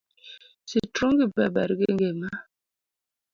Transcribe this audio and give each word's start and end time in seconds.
Sitrungi 0.69 1.25
be 1.35 1.45
ber 1.55 1.69
gi 1.79 1.87
ngima? 1.93 2.31